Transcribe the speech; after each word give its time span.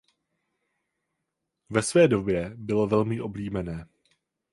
Ve 1.69 1.81
své 1.83 2.07
době 2.07 2.51
bylo 2.55 2.87
velmi 2.87 3.21
oblíbené. 3.21 3.85